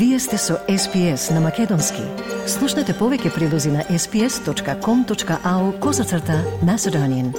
Вие 0.00 0.18
сте 0.18 0.38
со 0.38 0.54
SPS 0.68 1.30
на 1.34 1.40
Македонски. 1.44 2.00
Слушнете 2.48 2.94
повеќе 2.96 3.34
прилози 3.34 3.68
на 3.68 3.82
sps.com.au 3.84 5.64
козацрта 5.78 6.38
на 6.64 6.78
Седонин. 6.78 7.34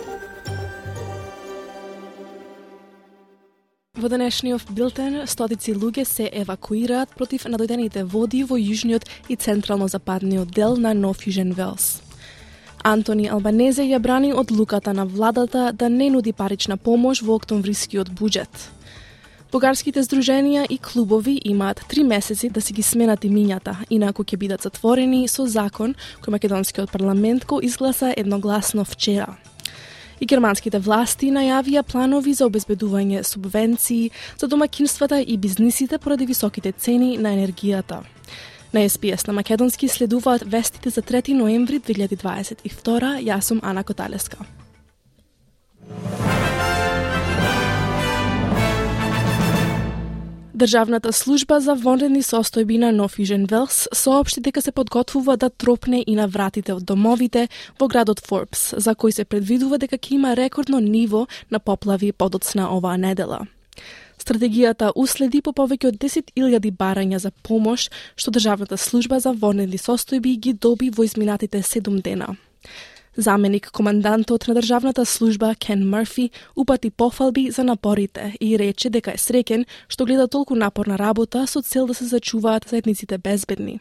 Во 3.98 4.10
денешниот 4.14 4.70
билтен, 4.78 5.24
стотици 5.26 5.74
луѓе 5.74 6.06
се 6.06 6.30
евакуираат 6.30 7.10
против 7.18 7.48
надојдените 7.50 8.04
води 8.04 8.44
во 8.44 8.60
јужниот 8.62 9.10
и 9.30 9.36
централно-западниот 9.36 10.54
дел 10.54 10.78
на 10.78 10.94
Нов 10.94 11.26
Јужен 11.26 11.56
Велс. 11.58 12.04
Антони 12.84 13.26
Албанезе 13.26 13.88
ја 13.90 13.98
брани 13.98 14.34
од 14.34 14.52
луката 14.52 14.94
на 14.94 15.06
владата 15.06 15.72
да 15.74 15.90
не 15.90 16.12
нуди 16.14 16.30
парична 16.32 16.78
помош 16.78 17.24
во 17.26 17.42
октомврискиот 17.42 18.14
буџет. 18.14 18.70
Бугарските 19.52 20.00
здруженија 20.00 20.64
и 20.72 20.78
клубови 20.80 21.34
имаат 21.44 21.82
три 21.88 22.06
месеци 22.08 22.50
да 22.50 22.62
си 22.62 22.72
ги 22.74 22.84
сменат 22.88 23.26
имињата, 23.28 23.74
инаку 23.92 24.24
ќе 24.24 24.38
бидат 24.40 24.64
затворени 24.64 25.26
со 25.28 25.44
закон 25.44 25.92
кој 26.24 26.32
македонскиот 26.38 26.92
парламент 26.92 27.44
го 27.46 27.60
изгласа 27.60 28.14
едногласно 28.16 28.86
вчера. 28.86 29.36
И 30.22 30.26
германските 30.26 30.80
власти 30.80 31.34
најавија 31.36 31.84
планови 31.84 32.32
за 32.34 32.48
обезбедување 32.48 33.26
субвенции 33.28 34.12
за 34.40 34.48
домакинствата 34.48 35.20
и 35.20 35.38
бизнисите 35.38 35.98
поради 35.98 36.26
високите 36.26 36.72
цени 36.72 37.18
на 37.18 37.36
енергијата. 37.36 38.06
На 38.74 38.88
СПС 38.90 39.28
на 39.28 39.34
Македонски 39.34 39.88
следуваат 39.88 40.48
вестите 40.48 40.90
за 40.90 41.02
3 41.02 41.34
ноември 41.34 41.80
2022. 41.80 43.20
Јас 43.28 43.42
сум 43.52 43.60
Ана 43.64 43.84
Коталеска. 43.84 44.38
Државната 50.62 51.10
служба 51.10 51.58
за 51.58 51.74
вонредни 51.74 52.20
состојби 52.22 52.76
на 52.78 52.92
Нофижен 52.94 53.48
Велс 53.50 53.88
соопшти 53.98 54.44
дека 54.46 54.62
се 54.62 54.72
подготвува 54.72 55.34
да 55.38 55.50
тропне 55.50 56.04
и 56.06 56.14
на 56.16 56.28
вратите 56.28 56.76
од 56.76 56.84
домовите 56.86 57.48
во 57.80 57.88
градот 57.90 58.22
Форбс, 58.22 58.76
за 58.78 58.94
кој 58.94 59.10
се 59.10 59.26
предвидува 59.26 59.80
дека 59.82 59.98
ќе 59.98 60.14
има 60.20 60.36
рекордно 60.38 60.78
ниво 60.78 61.26
на 61.50 61.58
поплави 61.58 62.12
подоцна 62.12 62.70
оваа 62.78 63.02
недела. 63.02 63.48
Стратегијата 64.22 64.92
уследи 64.94 65.42
по 65.42 65.50
повеќе 65.50 65.96
од 65.96 65.98
10.000 65.98 66.78
барања 66.78 67.18
за 67.18 67.32
помош 67.42 67.90
што 68.14 68.30
Државната 68.30 68.78
служба 68.78 69.18
за 69.18 69.34
вонредни 69.34 69.82
состојби 69.82 70.38
ги 70.38 70.54
доби 70.54 70.94
во 70.94 71.10
изминатите 71.10 71.66
7 71.66 72.04
дена. 72.06 72.36
Заменик 73.18 73.72
командантот 73.72 74.48
на 74.48 74.56
државната 74.56 75.06
служба 75.06 75.56
Кен 75.56 75.90
Мрфи 75.90 76.30
упати 76.56 76.90
пофалби 76.90 77.52
за 77.52 77.64
напорите 77.64 78.36
и 78.40 78.60
рече 78.60 78.90
дека 78.90 79.12
е 79.12 79.20
среќен 79.20 79.66
што 79.92 80.06
гледа 80.06 80.28
толку 80.32 80.56
напорна 80.56 80.96
работа 80.96 81.44
со 81.48 81.62
цел 81.62 81.88
да 81.88 81.94
се 81.94 82.06
зачуваат 82.06 82.70
заедниците 82.70 83.18
безбедни. 83.18 83.80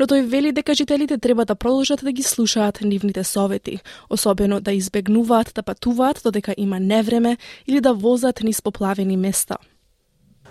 Но 0.00 0.06
тој 0.08 0.24
вели 0.24 0.52
дека 0.52 0.74
жителите 0.74 1.18
треба 1.18 1.44
да 1.44 1.54
продолжат 1.54 2.00
да 2.00 2.12
ги 2.12 2.22
слушаат 2.22 2.80
нивните 2.80 3.24
совети, 3.24 3.78
особено 4.10 4.60
да 4.60 4.72
избегнуваат 4.72 5.52
да 5.54 5.62
патуваат 5.62 6.20
додека 6.24 6.54
има 6.56 6.80
невреме 6.80 7.36
или 7.66 7.80
да 7.80 7.92
возат 7.94 8.40
низ 8.40 8.62
поплавени 8.62 9.16
места. 9.16 9.56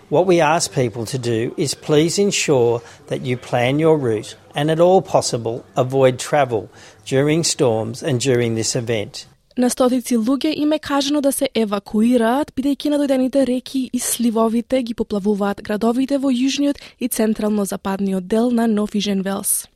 What 0.09 0.25
we 0.25 0.41
ask 0.41 0.73
people 0.73 1.05
to 1.05 1.19
do 1.19 1.53
is 1.55 1.75
please 1.75 2.17
ensure 2.17 2.81
that 3.09 3.21
you 3.21 3.37
plan 3.37 3.77
your 3.77 3.95
route 3.95 4.35
and, 4.55 4.71
at 4.71 4.79
all 4.79 5.03
possible, 5.03 5.63
avoid 5.75 6.17
travel 6.17 6.69
during 7.05 7.43
storms 7.43 8.01
and 8.01 8.19
during 8.19 8.55
this 8.55 8.75
event. 8.75 9.27
На 9.57 9.69
стотици 9.69 10.17
луѓе 10.17 10.53
им 10.55 10.71
е 10.71 10.79
кажано 10.79 11.21
да 11.21 11.31
се 11.31 11.49
евакуираат, 11.55 12.51
бидејќи 12.57 12.89
надојдените 12.89 13.45
реки 13.45 13.89
и 13.93 13.99
сливовите 13.99 14.81
ги 14.83 14.93
поплавуваат 14.93 15.61
градовите 15.61 16.17
во 16.17 16.31
јужниот 16.31 16.81
и 16.99 17.07
централно-западниот 17.07 18.27
дел 18.27 18.51
на 18.51 18.67
Нов 18.67 18.95
Ижен 18.95 19.21
Велс. 19.21 19.67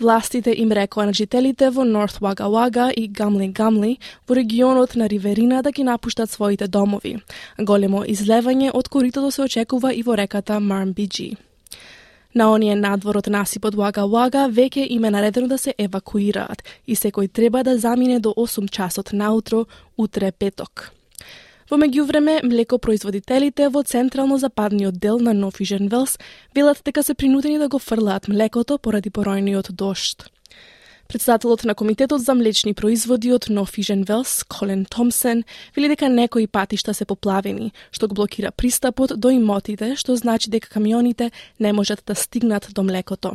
Властите 0.00 0.54
им 0.56 0.72
рекоа 0.72 1.06
на 1.06 1.12
жителите 1.12 1.70
во 1.70 1.84
Норт 1.84 2.18
Вага 2.20 2.48
Вага 2.48 2.90
и 2.96 3.08
Гамли 3.08 3.48
Гамли 3.52 3.98
во 4.28 4.34
регионот 4.34 4.96
на 4.96 5.08
Риверина 5.08 5.62
да 5.62 5.70
ги 5.70 5.84
напуштат 5.84 6.30
своите 6.30 6.68
домови. 6.68 7.18
Големо 7.58 8.04
излевање 8.04 8.70
од 8.74 8.88
коритото 8.88 9.30
се 9.30 9.42
очекува 9.42 9.92
и 9.94 10.02
во 10.02 10.16
реката 10.16 10.60
Мармбиджи. 10.60 11.36
На 12.34 12.48
оние 12.52 12.74
надвор 12.76 13.18
од 13.20 13.28
насипот 13.28 13.74
Вага 13.74 14.06
Вага 14.08 14.48
веќе 14.48 14.86
им 14.88 15.04
е 15.04 15.10
наредено 15.10 15.48
да 15.48 15.58
се 15.58 15.74
евакуираат 15.78 16.64
и 16.86 16.96
секој 16.96 17.28
треба 17.32 17.62
да 17.62 17.78
замине 17.78 18.20
до 18.20 18.32
8 18.36 18.70
часот 18.70 19.12
наутро 19.12 19.66
утре 19.96 20.32
петок. 20.32 20.92
Во 21.72 21.78
меѓувреме, 21.80 22.42
млекопроизводителите 22.44 23.70
во 23.72 23.80
централно-западниот 23.80 24.98
дел 25.00 25.16
на 25.24 25.32
Нов 25.32 25.56
Южен 25.60 25.88
Велс 25.88 26.18
велат 26.54 26.82
дека 26.84 27.02
се 27.02 27.14
принудени 27.14 27.56
да 27.58 27.68
го 27.68 27.78
фрлаат 27.78 28.28
млекото 28.28 28.76
поради 28.76 29.08
поројниот 29.08 29.72
дошт. 29.72 30.28
Председателот 31.08 31.64
на 31.64 31.74
Комитетот 31.74 32.20
за 32.20 32.34
млечни 32.34 32.74
производи 32.74 33.32
од 33.32 33.48
Нов 33.48 33.72
Велс, 33.78 34.44
Колен 34.44 34.84
Томсен, 34.84 35.44
вели 35.74 35.88
дека 35.88 36.08
некои 36.08 36.46
патишта 36.46 36.92
се 36.92 37.06
поплавени, 37.06 37.72
што 37.90 38.06
го 38.08 38.14
блокира 38.14 38.52
пристапот 38.52 39.16
до 39.16 39.30
имотите, 39.30 39.96
што 39.96 40.16
значи 40.16 40.50
дека 40.50 40.68
камионите 40.68 41.30
не 41.58 41.72
можат 41.72 42.02
да 42.06 42.14
стигнат 42.14 42.68
до 42.74 42.82
млекото. 42.82 43.32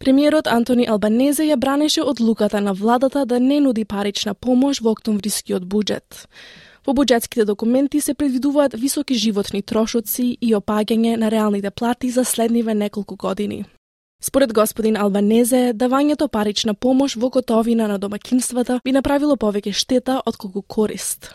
Премиерот 0.00 0.48
Антони 0.50 0.88
Албанезе 0.90 1.44
ја 1.46 1.56
бранеше 1.56 2.02
одлуката 2.02 2.60
на 2.60 2.74
владата 2.74 3.24
да 3.24 3.38
не 3.38 3.60
нуди 3.60 3.84
парична 3.84 4.34
помош 4.34 4.80
во 4.80 4.90
октомврискиот 4.90 5.62
буџет. 5.62 6.26
Во 6.82 6.92
буџетските 6.98 7.44
документи 7.46 8.00
се 8.00 8.14
предвидуваат 8.14 8.74
високи 8.74 9.14
животни 9.14 9.62
трошоци 9.62 10.36
и 10.40 10.54
опаѓање 10.54 11.16
на 11.16 11.30
реалните 11.30 11.70
плати 11.70 12.10
за 12.10 12.24
следниве 12.24 12.74
неколку 12.74 13.16
години. 13.16 13.64
Според 14.22 14.52
господин 14.52 14.96
Албанезе, 14.96 15.72
давањето 15.74 16.28
парична 16.28 16.74
помош 16.74 17.16
во 17.16 17.30
готовина 17.30 17.86
на 17.88 17.98
домакинствата 17.98 18.80
би 18.84 18.92
направило 18.92 19.36
повеќе 19.36 19.72
штета 19.72 20.22
отколку 20.26 20.62
корист. 20.62 21.34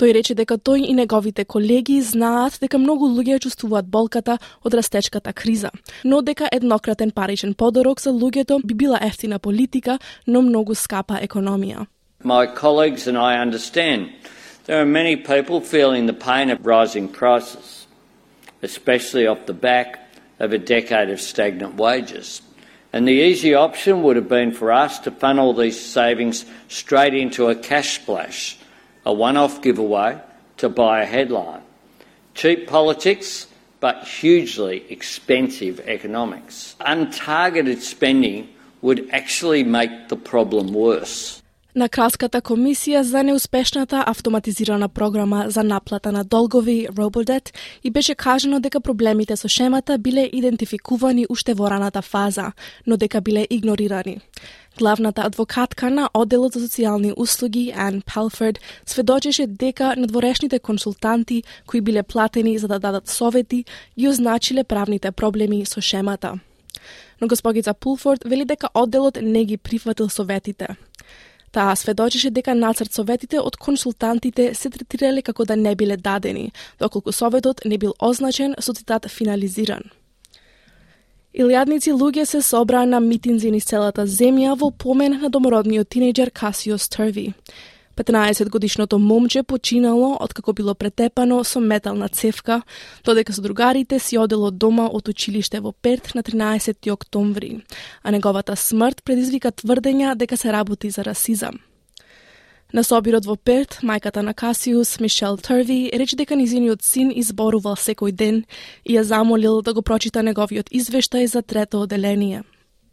Тој 0.00 0.14
рече 0.16 0.34
дека 0.34 0.56
тој 0.56 0.88
и 0.88 0.94
неговите 0.96 1.44
колеги 1.44 2.00
знаат 2.00 2.56
дека 2.60 2.78
многу 2.78 3.04
луѓе 3.04 3.40
чувствуваат 3.44 3.84
болката 3.84 4.38
од 4.64 4.74
растечката 4.74 5.32
криза, 5.32 5.70
но 6.04 6.22
дека 6.22 6.48
еднократен 6.52 7.10
паричен 7.10 7.54
подорок 7.54 8.00
за 8.00 8.10
луѓето 8.10 8.64
би 8.64 8.74
била 8.74 8.98
ефтина 9.02 9.38
политика, 9.38 9.98
но 10.26 10.42
многу 10.42 10.74
скапа 10.74 11.20
економија. 11.20 11.86
My 12.24 12.46
colleagues 12.46 13.06
and 13.08 13.18
I 13.18 13.36
understand 13.44 14.08
There 14.66 14.80
are 14.80 14.86
many 14.86 15.16
people 15.16 15.60
feeling 15.60 16.06
the 16.06 16.12
pain 16.12 16.50
of 16.50 16.66
rising 16.66 17.08
prices, 17.08 17.86
especially 18.62 19.26
off 19.26 19.46
the 19.46 19.54
back 19.54 19.98
of 20.38 20.52
a 20.52 20.58
decade 20.58 21.10
of 21.10 21.20
stagnant 21.20 21.76
wages. 21.76 22.42
And 22.92 23.06
the 23.06 23.12
easy 23.12 23.54
option 23.54 24.02
would 24.02 24.16
have 24.16 24.28
been 24.28 24.52
for 24.52 24.72
us 24.72 24.98
to 25.00 25.10
funnel 25.10 25.54
these 25.54 25.80
savings 25.80 26.44
straight 26.68 27.14
into 27.14 27.48
a 27.48 27.54
cash 27.54 28.00
splash, 28.00 28.58
a 29.06 29.12
one 29.12 29.36
off 29.36 29.62
giveaway 29.62 30.20
to 30.58 30.68
buy 30.68 31.02
a 31.02 31.06
headline. 31.06 31.62
Cheap 32.34 32.68
politics, 32.68 33.46
but 33.80 34.06
hugely 34.06 34.84
expensive 34.90 35.80
economics. 35.80 36.76
Untargeted 36.80 37.80
spending 37.80 38.48
would 38.82 39.08
actually 39.10 39.64
make 39.64 40.08
the 40.08 40.16
problem 40.16 40.72
worse. 40.72 41.39
На 41.74 41.88
Кралската 41.88 42.40
комисија 42.42 43.00
за 43.02 43.22
неуспешната 43.22 44.04
автоматизирана 44.06 44.88
програма 44.88 45.44
за 45.48 45.62
наплата 45.62 46.12
на 46.12 46.24
долгови 46.24 46.88
Robodebt 46.88 47.54
и 47.84 47.90
беше 47.90 48.14
кажано 48.14 48.60
дека 48.60 48.80
проблемите 48.80 49.36
со 49.36 49.48
шемата 49.48 49.98
биле 49.98 50.28
идентификувани 50.32 51.26
уште 51.28 51.54
во 51.54 51.70
раната 51.70 52.02
фаза, 52.02 52.52
но 52.86 52.96
дека 52.96 53.20
биле 53.20 53.46
игнорирани. 53.50 54.20
Главната 54.78 55.22
адвокатка 55.22 55.90
на 55.90 56.10
Одделот 56.14 56.52
за 56.52 56.60
социјални 56.60 57.12
услуги, 57.16 57.72
Ан 57.76 58.02
Палфорд, 58.02 58.58
сведочеше 58.86 59.46
дека 59.46 59.94
надворешните 59.96 60.58
консултанти 60.58 61.42
кои 61.66 61.80
биле 61.80 62.02
платени 62.02 62.58
за 62.58 62.68
да 62.68 62.78
дадат 62.78 63.08
совети, 63.08 63.64
ги 63.98 64.08
означиле 64.08 64.64
правните 64.64 65.10
проблеми 65.10 65.66
со 65.66 65.80
шемата. 65.80 66.38
Но 67.20 67.28
госпогица 67.28 67.74
Пулфорд 67.74 68.24
вели 68.24 68.44
дека 68.44 68.68
одделот 68.74 69.18
не 69.22 69.44
ги 69.44 69.56
прифатил 69.56 70.08
советите. 70.08 70.68
Таа 71.52 71.74
сведочеше 71.76 72.30
дека 72.30 72.54
нацрт 72.54 72.94
советите 72.94 73.40
од 73.40 73.56
консултантите 73.56 74.52
се 74.54 74.70
третирале 74.70 75.22
како 75.22 75.44
да 75.44 75.56
не 75.56 75.74
биле 75.74 75.96
дадени, 75.96 76.52
доколку 76.78 77.12
советот 77.12 77.64
не 77.64 77.78
бил 77.78 77.94
означен 77.98 78.54
со 78.60 78.72
цитат 78.72 79.10
финализиран. 79.10 79.90
Илјадници 81.34 81.92
луѓе 81.94 82.24
се 82.24 82.42
собраа 82.42 82.86
на 82.86 83.00
митинзи 83.00 83.50
низ 83.50 83.64
целата 83.64 84.06
земја 84.06 84.56
во 84.58 84.70
помен 84.70 85.20
на 85.22 85.28
домородниот 85.30 85.86
тинејџер 85.86 86.30
Касиос 86.30 86.86
Стерви. 86.86 87.34
15 88.04 88.48
годишното 88.48 88.98
момче 88.98 89.42
починало 89.42 90.16
откако 90.20 90.52
било 90.52 90.74
претепано 90.74 91.44
со 91.44 91.60
метална 91.60 92.08
цевка, 92.08 92.62
додека 93.04 93.32
со 93.32 93.42
другарите 93.42 93.98
си 93.98 94.18
одело 94.18 94.50
дома 94.50 94.88
од 94.88 95.08
училиште 95.08 95.60
во 95.60 95.72
Перт 95.72 96.14
на 96.14 96.22
13 96.22 96.92
октомври, 96.92 97.60
а 98.02 98.10
неговата 98.10 98.56
смрт 98.56 99.04
предизвика 99.04 99.52
тврдења 99.52 100.14
дека 100.16 100.36
се 100.36 100.52
работи 100.52 100.90
за 100.90 101.04
расизам. 101.04 101.60
На 102.72 102.84
собирот 102.84 103.26
во 103.26 103.36
Перт, 103.36 103.80
мајката 103.82 104.22
на 104.22 104.32
Касиус, 104.34 105.00
Мишел 105.00 105.36
Терви, 105.36 105.90
рече 105.92 106.16
дека 106.16 106.36
низиниот 106.36 106.82
син 106.82 107.12
изборувал 107.12 107.76
секој 107.76 108.12
ден 108.12 108.44
и 108.84 108.96
ја 108.96 109.02
замолил 109.02 109.60
да 109.62 109.74
го 109.74 109.82
прочита 109.82 110.22
неговиот 110.22 110.70
извештај 110.72 111.26
за 111.26 111.42
трето 111.42 111.82
оделение. 111.82 112.44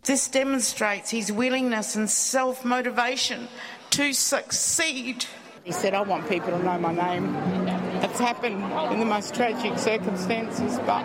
This 0.03 0.27
demonstrates 0.27 1.11
his 1.11 1.31
willingness 1.31 1.95
and 1.95 2.09
self-motivation 2.09 3.47
to 3.97 4.13
succeed. 4.13 5.25
He 5.63 5.71
said, 5.71 5.91
I 5.95 6.01
want 6.01 6.29
people 6.29 6.51
to 6.51 6.61
know 6.67 6.77
my 6.87 6.93
name. 7.05 7.25
It's 8.05 8.19
happened 8.19 8.61
in 8.93 8.99
the 9.03 9.09
most 9.15 9.33
tragic 9.33 9.73
circumstances, 9.89 10.71
but 10.85 11.03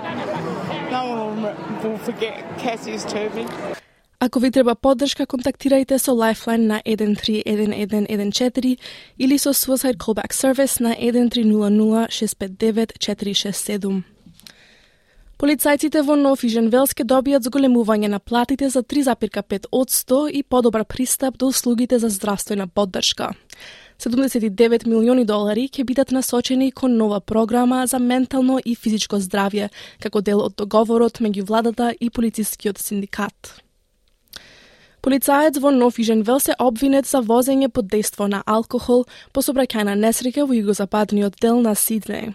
no 0.97 1.03
one 1.23 1.43
will 1.83 2.01
forget 2.09 2.37
Cassius 2.59 3.05
Turvey. 3.05 3.47
Ако 4.25 4.41
ви 4.41 4.51
треба 4.51 4.75
поддршка, 4.75 5.27
контактирајте 5.27 5.99
со 5.99 6.11
Lifeline 6.11 6.67
на 6.67 6.83
131114 6.87 8.79
или 9.19 9.39
со 9.39 9.51
Suicide 9.51 9.97
Callback 9.97 10.33
Service 10.33 10.81
на 10.81 10.95
1300 10.95 12.11
659 12.11 12.93
467. 12.99 14.12
Полицајците 15.43 16.05
во 16.07 16.15
Нов 16.15 16.45
и 16.47 16.49
Женвелске 16.53 17.03
добијат 17.03 17.43
зголемување 17.43 18.07
на 18.13 18.21
платите 18.23 18.69
за 18.71 18.85
3,5 18.87 19.65
од 19.75 19.89
100 19.91 20.19
и 20.39 20.43
подобар 20.47 20.85
пристап 20.87 21.35
до 21.37 21.49
услугите 21.51 21.99
за 21.99 22.11
здравствена 22.15 22.69
поддршка. 22.69 23.33
79 23.99 24.87
милиони 24.87 25.25
долари 25.27 25.65
ќе 25.67 25.83
бидат 25.83 26.13
насочени 26.15 26.71
кон 26.71 26.95
нова 26.97 27.19
програма 27.21 27.87
за 27.91 27.99
ментално 27.99 28.61
и 28.65 28.77
физичко 28.77 29.19
здравје, 29.19 29.73
како 29.99 30.23
дел 30.23 30.45
од 30.45 30.55
договорот 30.55 31.19
меѓу 31.19 31.43
владата 31.49 31.91
и 31.99 32.11
полицискиот 32.11 32.79
синдикат. 32.79 33.51
Полицаец 35.03 35.59
во 35.59 35.75
Нов 35.75 35.99
Иженвел 35.99 36.39
се 36.39 36.55
обвинет 36.59 37.11
за 37.11 37.19
возење 37.19 37.67
под 37.67 37.91
дејство 37.91 38.31
на 38.31 38.45
алкохол 38.47 39.09
по 39.33 39.43
собраќајна 39.43 39.99
несреќа 39.99 40.47
во 40.47 40.55
југозападниот 40.55 41.43
дел 41.43 41.59
на 41.59 41.75
Сиднеј. 41.75 42.31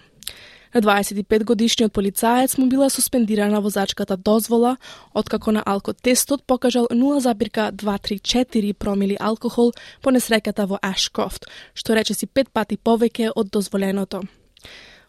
На 0.78 0.82
25 0.82 1.44
годишниот 1.44 1.94
полицаец 1.94 2.58
му 2.58 2.66
била 2.66 2.90
суспендирана 2.90 3.62
возачката 3.62 4.18
дозвола, 4.18 4.78
откако 5.14 5.52
на 5.52 5.64
алкотестот 5.66 6.44
покажал 6.44 6.88
0,234 6.92 8.74
промили 8.74 9.18
алкохол 9.20 9.72
по 10.04 10.14
несреќата 10.14 10.68
во 10.70 10.78
Ашкрофт, 10.82 11.50
што 11.74 11.98
рече 11.98 12.14
си 12.14 12.30
пет 12.30 12.54
пати 12.54 12.78
повеќе 12.78 13.32
од 13.36 13.50
дозволеното. 13.50 14.22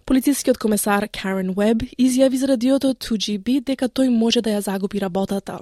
Полицискиот 0.07 0.57
комесар 0.57 1.05
Карен 1.13 1.53
Веб 1.53 1.85
изјави 1.99 2.41
за 2.41 2.49
радиото 2.49 2.95
2GB 2.95 3.61
дека 3.61 3.93
тој 3.93 4.09
може 4.09 4.41
да 4.41 4.57
ја 4.57 4.65
загуби 4.65 5.05
работата. 5.05 5.61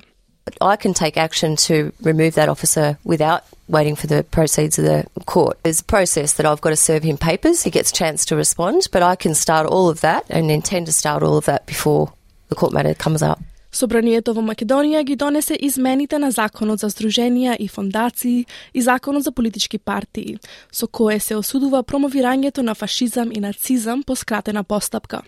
I 0.60 0.76
can 0.76 0.94
take 0.94 1.16
action 1.16 1.56
to 1.56 1.92
remove 2.02 2.34
that 2.34 2.48
officer 2.48 2.98
without 3.04 3.44
waiting 3.68 3.96
for 3.96 4.06
the 4.06 4.22
proceeds 4.22 4.78
of 4.78 4.84
the 4.84 5.04
court. 5.26 5.58
There's 5.62 5.80
a 5.80 5.84
process 5.84 6.34
that 6.34 6.46
I've 6.46 6.60
got 6.60 6.70
to 6.70 6.76
serve 6.76 7.02
him 7.02 7.18
papers. 7.18 7.62
He 7.62 7.70
gets 7.70 7.90
a 7.90 7.94
chance 7.94 8.24
to 8.26 8.36
respond, 8.36 8.88
but 8.92 9.02
I 9.02 9.16
can 9.16 9.34
start 9.34 9.66
all 9.66 9.88
of 9.88 10.00
that 10.02 10.24
and 10.30 10.50
intend 10.50 10.86
to 10.86 10.92
start 10.92 11.22
all 11.22 11.36
of 11.36 11.46
that 11.46 11.66
before 11.66 12.12
the 12.48 12.54
court 12.54 12.72
matter 12.72 12.94
comes 12.94 13.22
up. 13.22 13.40
Собранието 13.72 14.32
во 14.32 14.40
Македонија 14.40 15.02
ги 15.04 15.16
донесе 15.16 15.58
измените 15.60 16.18
на 16.18 16.30
Законот 16.30 16.80
за 16.80 16.88
здруженија 16.88 17.56
и 17.60 17.68
фондации 17.68 18.46
и 18.72 18.82
Законот 18.82 19.24
за 19.24 19.32
политички 19.32 19.78
партии, 19.78 20.38
со 20.72 20.86
кое 20.86 21.20
се 21.20 21.36
осудува 21.36 21.82
промовирањето 21.82 22.62
на 22.62 22.74
фашизам 22.74 23.32
и 23.32 23.40
нацизам 23.40 24.02
по 24.02 24.16
скратена 24.16 24.64
постапка. 24.64 25.22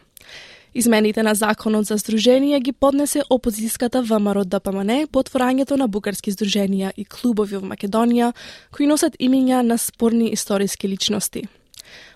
Измените 0.75 1.23
на 1.23 1.32
Законот 1.35 1.87
за 1.88 1.97
здруженија 1.97 2.61
ги 2.61 2.73
поднесе 2.73 3.23
опозиската 3.31 4.03
ВМРО 4.03 4.44
ДПМН 4.44 5.06
по 5.12 5.23
отворањето 5.23 5.76
на 5.81 5.88
бугарски 5.88 6.32
здруженија 6.32 6.93
и 6.97 7.05
клубови 7.05 7.56
во 7.56 7.65
Македонија 7.67 8.35
кои 8.70 8.87
носат 8.87 9.17
имиња 9.17 9.62
на 9.62 9.79
спорни 9.79 10.29
историски 10.29 10.88
личности. 10.88 11.49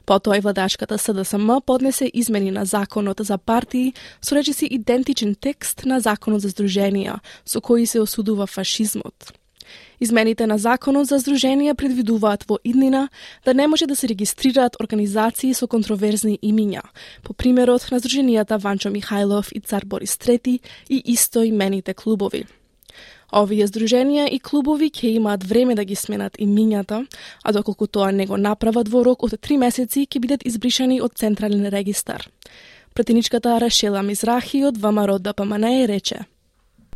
Потоа 0.06 0.36
и 0.36 0.40
владачката 0.40 0.98
СДСМ 0.98 1.60
поднесе 1.66 2.10
измени 2.14 2.50
на 2.50 2.64
Законот 2.64 3.20
за 3.20 3.38
партии 3.38 3.94
со 4.20 4.34
речиси 4.36 4.66
идентичен 4.66 5.34
текст 5.34 5.84
на 5.84 6.00
Законот 6.00 6.42
за 6.42 6.48
здруженија, 6.48 7.20
со 7.44 7.60
кои 7.60 7.86
се 7.86 8.00
осудува 8.00 8.46
фашизмот. 8.46 9.32
Измените 10.00 10.46
на 10.46 10.58
законот 10.58 11.06
за 11.06 11.20
здруженија 11.22 11.74
предвидуваат 11.78 12.44
во 12.48 12.58
иднина 12.64 13.08
да 13.44 13.54
не 13.54 13.66
може 13.66 13.86
да 13.86 13.96
се 13.96 14.08
регистрираат 14.08 14.76
организации 14.80 15.54
со 15.54 15.66
контроверзни 15.66 16.38
имиња, 16.42 16.82
по 17.22 17.32
примерот 17.32 17.86
на 17.92 18.00
здруженијата 18.00 18.58
Ванчо 18.58 18.90
Михајлов 18.90 19.52
и 19.52 19.60
Цар 19.60 19.84
Борис 19.84 20.18
III 20.18 20.58
и 20.88 21.02
исто 21.06 21.42
имените 21.42 21.94
клубови. 21.94 22.44
Овие 23.32 23.66
здруженија 23.66 24.26
и 24.28 24.40
клубови 24.40 24.90
ќе 24.90 25.14
имаат 25.16 25.44
време 25.44 25.74
да 25.74 25.84
ги 25.84 25.94
сменат 25.96 26.36
имињата, 26.36 27.06
а 27.44 27.52
доколку 27.52 27.86
тоа 27.86 28.10
не 28.12 28.26
го 28.26 28.36
направат 28.36 28.88
во 28.88 29.04
рок 29.04 29.22
од 29.22 29.38
три 29.40 29.56
месеци 29.56 30.04
ќе 30.06 30.20
бидат 30.20 30.44
избришани 30.44 31.00
од 31.00 31.14
Централен 31.14 31.70
регистар. 31.72 32.28
Претеничката 32.92 33.56
Рашела 33.60 34.02
Мизрахи 34.02 34.64
од 34.64 34.76
ВМРО 34.76 35.18
ДПМН 35.18 35.86
рече– 35.86 36.24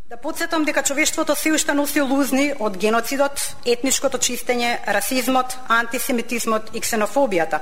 Да 0.09 0.17
подсетам 0.17 0.65
дека 0.65 0.83
човештвото 0.83 1.35
се 1.35 1.51
уште 1.53 1.75
носи 1.75 2.01
лузни 2.01 2.53
од 2.63 2.77
геноцидот, 2.79 3.41
етничкото 3.67 4.21
чистење, 4.23 4.77
расизмот, 4.87 5.57
антисемитизмот 5.67 6.71
и 6.79 6.81
ксенофобијата. 6.81 7.59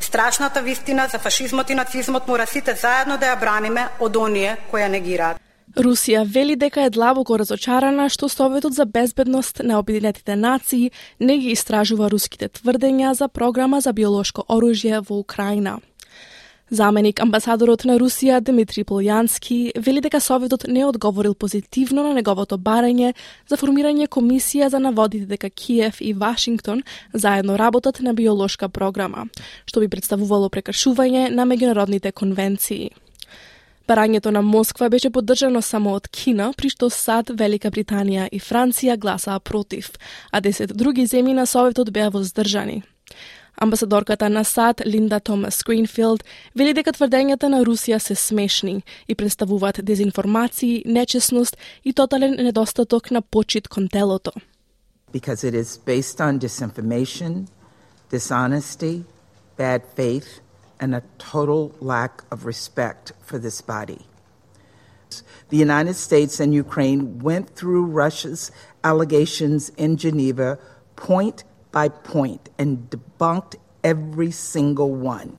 Страшната 0.00 0.62
вистина 0.66 1.06
за 1.06 1.22
фашизмот 1.22 1.70
и 1.70 1.78
нацизмот 1.78 2.26
мора 2.26 2.46
сите 2.46 2.74
заедно 2.74 3.20
да 3.22 3.30
ја 3.30 3.38
браниме 3.40 3.86
од 4.00 4.16
оние 4.16 4.56
кои 4.70 4.82
ја 4.82 4.90
негираат. 4.90 5.38
Русија 5.76 6.26
вели 6.26 6.56
дека 6.56 6.88
е 6.88 6.90
длабоко 6.90 7.38
разочарана 7.38 8.08
што 8.08 8.28
Советот 8.28 8.74
за 8.74 8.86
безбедност 8.86 9.62
на 9.62 9.78
Обединетите 9.78 10.36
нации 10.36 10.90
не 11.20 11.38
ги 11.38 11.54
истражува 11.54 12.10
руските 12.10 12.48
тврдења 12.48 13.12
за 13.14 13.28
програма 13.28 13.80
за 13.80 13.92
биолошко 13.92 14.42
оружје 14.48 15.06
во 15.06 15.20
Украина. 15.22 15.78
Заменик 16.70 17.20
амбасадорот 17.22 17.84
на 17.86 17.94
Русија 17.94 18.40
Дмитри 18.42 18.82
Полјански 18.82 19.70
вели 19.78 20.00
дека 20.02 20.18
Советот 20.20 20.64
не 20.66 20.82
одговорил 20.82 21.34
позитивно 21.34 22.02
на 22.02 22.14
неговото 22.14 22.58
барање 22.58 23.12
за 23.46 23.54
формирање 23.54 24.08
комисија 24.10 24.66
за 24.66 24.80
наводите 24.82 25.26
дека 25.30 25.50
Киев 25.50 26.00
и 26.00 26.12
Вашингтон 26.12 26.82
заедно 27.12 27.56
работат 27.56 28.00
на 28.00 28.14
биолошка 28.14 28.68
програма, 28.68 29.28
што 29.64 29.80
би 29.80 29.86
представувало 29.88 30.50
прекршување 30.50 31.30
на 31.30 31.46
меѓународните 31.46 32.10
конвенции. 32.10 32.90
Барањето 33.86 34.34
на 34.34 34.42
Москва 34.42 34.88
беше 34.88 35.10
поддржано 35.10 35.62
само 35.62 35.94
од 35.94 36.08
Кина, 36.08 36.50
при 36.56 36.68
што 36.68 36.90
САД, 36.90 37.30
Велика 37.38 37.70
Британија 37.70 38.26
и 38.26 38.42
Франција 38.42 38.98
гласаа 38.98 39.38
против, 39.38 39.92
а 40.32 40.40
десет 40.40 40.74
други 40.74 41.06
земји 41.06 41.32
на 41.32 41.46
Советот 41.46 41.94
беа 41.94 42.10
воздржани. 42.10 42.82
Амбасадорката 43.58 44.30
на 44.30 44.44
САД 44.44 44.82
Линда 44.86 45.20
Томас 45.20 45.62
Гринфилд 45.64 46.24
вели 46.56 46.74
дека 46.76 46.92
тврдењата 46.92 47.48
на 47.48 47.62
Русија 47.64 47.98
се 47.98 48.14
смешни 48.14 48.82
и 49.08 49.14
представуваат 49.14 49.80
дезинформации, 49.82 50.82
нечесност 50.86 51.56
и 51.84 51.92
тотален 51.92 52.36
недостаток 52.44 53.10
на 53.10 53.22
почит 53.22 53.68
кон 53.68 53.88
телото. 53.88 54.32
Because 55.12 55.44
it 55.44 55.54
is 55.54 55.78
based 55.86 56.20
on 56.20 56.38
disinformation, 56.38 57.46
dishonesty, 58.10 59.04
bad 59.56 59.80
faith, 59.96 60.40
and 60.80 60.94
a 60.94 61.02
total 61.18 61.72
lack 61.80 62.12
of 62.30 62.44
respect 62.44 63.12
for 63.26 63.38
this 63.38 63.62
body. 63.62 64.00
The 65.48 65.56
United 65.56 65.96
States 65.96 66.40
and 66.40 66.52
Ukraine 66.52 67.18
went 67.28 67.46
through 67.58 67.84
Russia's 68.02 68.50
allegations 68.84 69.70
in 69.84 69.96
Geneva 69.96 70.58
point 70.96 71.44
by 71.76 71.88
point 71.88 72.48
and 72.58 72.78
debunked 72.90 73.54
every 73.82 74.30
single 74.32 74.92
one. 75.16 75.36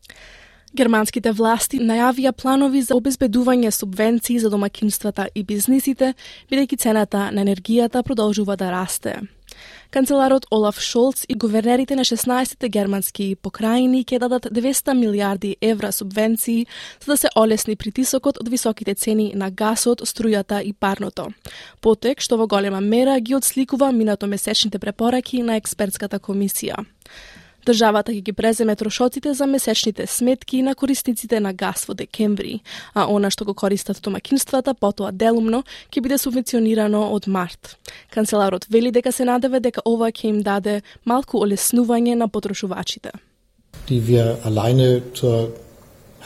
Германските 0.78 1.32
власти 1.32 1.80
најавија 1.82 2.34
планови 2.38 2.84
за 2.86 2.94
обезбедување 3.00 3.72
субвенции 3.72 4.38
за 4.40 4.52
домакинствата 4.54 5.26
и 5.34 5.44
бизнисите, 5.44 6.14
бидејќи 6.52 6.78
цената 6.84 7.32
на 7.32 7.42
енергијата 7.46 8.04
продолжува 8.04 8.58
да 8.60 8.70
расте. 8.72 9.16
Канцеларот 9.92 10.46
Олаф 10.52 10.80
Шолц 10.80 11.26
и 11.30 11.36
гувернерите 11.36 11.96
на 11.96 12.04
16 12.04 12.70
германски 12.70 13.36
покрајини 13.36 14.04
ќе 14.04 14.20
дадат 14.20 14.50
200 14.52 14.94
милиарди 14.94 15.56
евра 15.62 15.92
субвенции 15.92 16.68
за 17.06 17.12
да 17.12 17.18
се 17.18 17.30
олесни 17.36 17.76
притисокот 17.76 18.38
од 18.42 18.50
високите 18.50 18.96
цени 18.96 19.32
на 19.36 19.50
гасот, 19.52 20.02
струјата 20.02 20.62
и 20.62 20.74
парното. 20.74 21.32
Потек 21.82 22.22
што 22.22 22.38
во 22.38 22.48
голема 22.48 22.82
мера 22.82 23.20
ги 23.20 23.36
одсликува 23.36 23.92
минато 23.92 24.28
месечните 24.28 24.80
препораки 24.80 25.42
на 25.42 25.56
експертската 25.56 26.20
комисија. 26.20 26.86
Државата 27.68 28.14
ќе 28.16 28.22
ги 28.24 28.32
преземе 28.32 28.78
трошоците 28.80 29.34
за 29.36 29.46
месечните 29.46 30.06
сметки 30.08 30.62
на 30.64 30.76
корисниците 30.76 31.40
на 31.44 31.52
газ 31.54 31.84
во 31.90 31.94
декември, 32.00 32.62
а 32.96 33.10
она 33.12 33.28
што 33.28 33.44
го 33.44 33.54
користат 33.54 34.00
домакинствата 34.00 34.72
потоа 34.74 35.12
делумно 35.12 35.66
ќе 35.92 36.02
биде 36.06 36.18
субвенционирано 36.18 37.02
од 37.12 37.28
март. 37.28 37.76
Канцеларот 38.16 38.70
вели 38.72 38.92
дека 38.96 39.12
се 39.12 39.28
надеве 39.28 39.60
дека 39.60 39.84
ова 39.84 40.08
ќе 40.16 40.32
им 40.32 40.42
даде 40.48 40.82
малку 41.04 41.44
олеснување 41.44 42.16
на 42.16 42.30
потрошувачите. 42.32 43.12
Die 43.90 44.00
wir 44.00 44.40
alleine 44.48 45.02
zur 45.14 45.52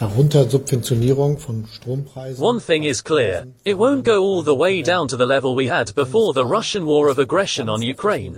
Heruntersubventionierung 0.02 1.38
von 1.38 1.66
Strompreisen. 1.72 2.44
One 2.44 2.60
thing 2.60 2.84
is 2.84 3.04
clear. 3.04 3.46
It 3.64 3.78
won't 3.78 4.04
go 4.04 4.22
all 4.22 4.44
the 4.44 4.56
way 4.56 4.82
down 4.82 5.08
to 5.08 5.18
the 5.18 5.26
level 5.26 5.56
we 5.56 5.68
had 5.68 5.94
before 5.96 6.34
the 6.34 6.46
Russian 6.46 6.86
war 6.86 7.10
of 7.10 7.20
aggression 7.20 7.70
on 7.70 7.82
Ukraine. 7.82 8.36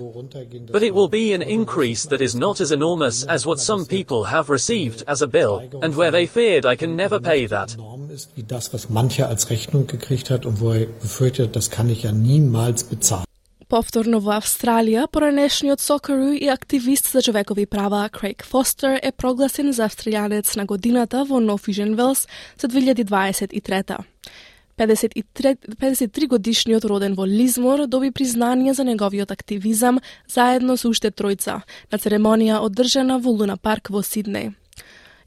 But 0.72 0.84
it 0.84 0.94
will 0.94 1.10
be 1.10 1.34
an 1.34 1.42
increase 1.42 2.06
that 2.10 2.22
is 2.22 2.36
not 2.36 2.62
as 2.62 2.72
enormous 2.72 3.26
as 3.26 3.46
what 3.46 3.60
some 3.60 3.86
people 3.86 4.26
have 4.26 4.50
received 4.50 5.04
as 5.08 5.22
a 5.22 5.28
bill, 5.28 5.62
and 5.82 5.96
where 5.96 6.12
they 6.12 6.28
feared 6.28 6.66
I 6.66 6.76
can 6.76 6.96
never 6.96 7.20
pay 7.20 7.48
that. 7.48 7.76
ist 8.14 8.30
wie 8.36 8.44
das, 8.44 8.74
was 8.74 8.90
mancher 8.90 9.28
als 9.28 9.50
Rechnung 9.50 9.88
gekriegt 9.88 10.30
hat 10.30 10.46
und 10.46 10.62
wo 10.62 10.72
er 10.72 10.86
befürchtet, 10.86 11.56
das 11.56 11.70
kann 11.70 11.90
ich 11.90 12.04
ja 12.04 12.12
niemals 12.12 12.84
bezahlen. 12.84 13.26
Повторно 13.74 14.20
во 14.22 14.36
Австралија, 14.38 15.08
поранешниот 15.10 15.82
сокару 15.82 16.28
и 16.38 16.46
активист 16.54 17.08
за 17.10 17.24
човекови 17.26 17.66
права 17.66 18.04
Крейг 18.14 18.46
Фостер 18.46 19.00
е 19.02 19.12
прогласен 19.12 19.74
за 19.74 19.88
австралијанец 19.90 20.54
на 20.58 20.68
годината 20.70 21.24
во 21.26 21.40
Нофижен 21.40 21.96
Велс 21.96 22.28
за 22.62 22.70
2023 22.70 23.98
53, 24.78 25.58
53 25.82 26.28
годишниот 26.28 26.86
роден 26.86 27.16
во 27.18 27.26
Лизмор 27.26 27.88
доби 27.88 28.12
признание 28.12 28.74
за 28.74 28.84
неговиот 28.84 29.32
активизам 29.32 30.02
заедно 30.30 30.78
со 30.78 30.94
уште 30.94 31.10
тројца 31.10 31.64
на 31.92 31.98
церемонија 31.98 32.62
одржана 32.62 33.18
во 33.18 33.34
Луна 33.34 33.58
парк 33.58 33.90
во 33.90 34.06
Сиднеј. 34.06 34.54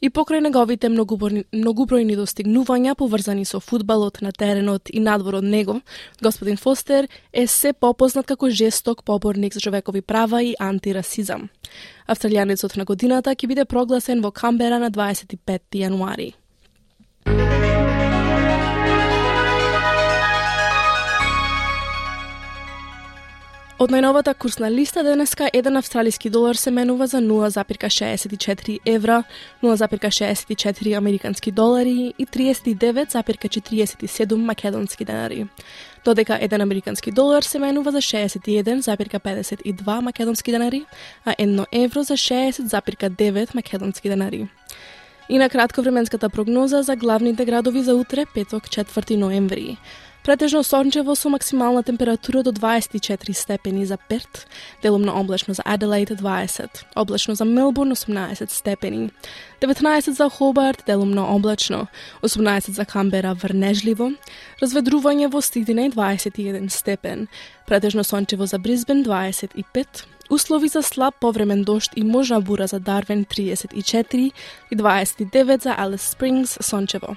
И 0.01 0.11
покрај 0.11 0.43
неговите 0.45 0.89
многубројни 0.89 2.17
достигнувања 2.17 2.95
поврзани 2.95 3.45
со 3.45 3.61
фудбалот 3.61 4.21
на 4.23 4.33
теренот 4.33 4.91
и 4.91 5.01
надвор 5.01 5.41
од 5.41 5.45
него, 5.45 5.81
господин 6.23 6.57
Фостер 6.57 7.09
е 7.33 7.47
се 7.47 7.73
попознат 7.73 8.27
како 8.27 8.51
жесток 8.51 9.05
поборник 9.05 9.55
за 9.55 9.61
човекови 9.61 10.03
права 10.03 10.43
и 10.43 10.55
антирасизам. 10.61 11.49
Австралијанецот 12.09 12.77
на 12.77 12.85
годината 12.85 13.35
ќе 13.35 13.47
биде 13.47 13.65
прогласен 13.65 14.21
во 14.23 14.31
Камбера 14.31 14.79
на 14.79 14.91
25 14.91 15.61
јануари. 15.73 16.33
Од 23.77 23.93
најновата 23.93 24.33
курсна 24.33 24.71
листа 24.73 25.03
денеска 25.05 25.51
еден 25.53 25.77
австралиски 25.77 26.31
долар 26.33 26.57
се 26.57 26.71
менува 26.73 27.05
за 27.13 27.21
0,64 27.21 28.79
евра, 28.87 29.23
0,64 29.63 30.97
американски 30.97 31.51
долари 31.51 32.15
и 32.19 32.27
39,47 32.27 34.35
македонски 34.35 35.05
денари. 35.05 35.47
Додека 36.05 36.39
еден 36.41 36.61
американски 36.61 37.11
долар 37.11 37.43
се 37.43 37.59
менува 37.59 37.93
за 37.93 37.99
61,52 37.99 40.01
македонски 40.01 40.51
денари, 40.51 40.85
а 41.25 41.35
едно 41.39 41.67
евро 41.73 42.03
за 42.03 42.15
60,9 42.15 43.55
македонски 43.55 44.09
денари. 44.09 44.49
И 45.29 45.39
на 45.39 45.51
кратко 45.51 45.83
временската 45.83 46.31
прогноза 46.31 46.83
за 46.83 46.97
главните 46.97 47.45
градови 47.45 47.83
за 47.83 47.95
утре, 47.95 48.25
петок, 48.35 48.69
4 48.69 49.17
ноември. 49.17 49.77
Претежно 50.27 50.65
сончево 50.65 51.15
со 51.15 51.29
максимална 51.29 51.83
температура 51.83 52.43
до 52.43 52.51
24 52.51 53.33
степени 53.33 53.85
за 53.85 53.97
Перт, 53.97 54.49
делумно 54.83 55.21
облачно 55.21 55.55
за 55.55 55.63
Аделаид 55.65 56.11
20, 56.11 56.69
облачно 56.97 57.35
за 57.35 57.45
Мелбурн 57.45 57.93
18 57.93 58.51
степени, 58.51 59.11
19 59.61 60.11
за 60.11 60.29
Хобарт, 60.29 60.83
делумно 60.87 61.37
облачно, 61.37 61.87
18 62.23 62.71
за 62.71 62.85
Камбера 62.85 63.35
врнежливо, 63.35 64.11
разведрување 64.61 65.31
во 65.31 65.39
Сиднеј 65.39 65.95
21 65.95 66.71
степен, 66.71 67.29
претежно 67.67 68.03
сончево 68.03 68.47
за 68.47 68.59
Бризбен 68.59 69.05
25, 69.05 70.07
Услови 70.31 70.69
за 70.69 70.83
слаб 70.83 71.15
повремен 71.21 71.63
дошт 71.63 71.93
и 71.97 72.03
можна 72.03 72.41
бура 72.41 72.67
за 72.67 72.81
Дарвен 72.81 73.25
34 73.25 74.33
и 74.73 74.77
29 74.77 75.63
за 75.63 75.75
Алис 75.79 76.03
Спрингс 76.03 76.59
сончево. 76.61 77.17